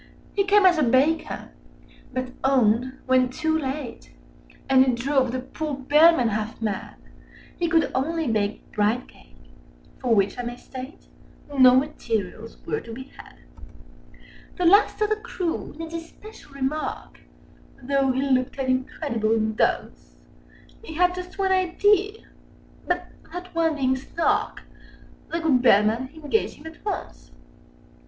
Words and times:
He 0.33 0.45
came 0.45 0.65
as 0.65 0.79
a 0.79 0.83
Baker: 0.83 1.49
but 2.11 2.29
owned, 2.43 2.93
when 3.05 3.29
too 3.29 3.55
late— 3.55 4.11
Â 4.11 4.11
Â 4.11 4.55
Â 4.55 4.55
Â 4.55 4.59
And 4.67 4.83
it 4.87 4.95
drove 4.95 5.31
the 5.31 5.41
poor 5.41 5.75
Bellman 5.75 6.29
half 6.29 6.59
mad— 6.59 6.95
He 7.59 7.67
could 7.69 7.91
only 7.93 8.27
bake 8.27 8.63
Bridecake—for 8.71 10.15
which, 10.15 10.39
I 10.39 10.41
may 10.41 10.55
state, 10.57 11.05
Â 11.51 11.53
Â 11.53 11.53
Â 11.53 11.57
Â 11.59 11.59
No 11.61 11.75
materials 11.75 12.57
were 12.65 12.81
to 12.81 12.91
be 12.91 13.11
had. 13.15 13.35
The 14.55 14.65
last 14.65 14.99
of 15.01 15.11
the 15.11 15.17
crew 15.17 15.75
needs 15.77 15.93
especial 15.93 16.53
remark, 16.55 17.19
Â 17.19 17.19
Â 17.19 17.19
Â 17.19 17.83
Â 17.83 17.87
Though 17.87 18.11
he 18.11 18.23
looked 18.27 18.57
an 18.57 18.71
incredible 18.71 19.37
dunce: 19.39 20.15
He 20.83 20.95
had 20.95 21.13
just 21.13 21.37
one 21.37 21.51
idea—but, 21.51 23.07
that 23.31 23.53
one 23.53 23.75
being 23.75 23.95
"Snark," 23.95 24.61
Â 24.61 24.63
Â 24.63 24.63
Â 24.63 24.63
Â 24.63 25.31
The 25.31 25.39
good 25.47 25.61
Bellman 25.61 26.09
engaged 26.15 26.55
him 26.55 26.65
at 26.65 26.83
once. 26.83 27.29